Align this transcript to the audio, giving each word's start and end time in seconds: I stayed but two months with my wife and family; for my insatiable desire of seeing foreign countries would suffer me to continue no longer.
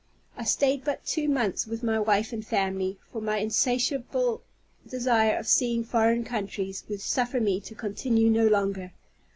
I 0.35 0.45
stayed 0.45 0.83
but 0.83 1.05
two 1.05 1.29
months 1.29 1.67
with 1.67 1.83
my 1.83 1.99
wife 1.99 2.33
and 2.33 2.43
family; 2.43 2.97
for 3.11 3.21
my 3.21 3.37
insatiable 3.37 4.41
desire 4.89 5.37
of 5.37 5.45
seeing 5.47 5.83
foreign 5.83 6.23
countries 6.23 6.83
would 6.89 7.01
suffer 7.01 7.39
me 7.39 7.59
to 7.59 7.75
continue 7.75 8.31
no 8.31 8.47
longer. 8.47 8.93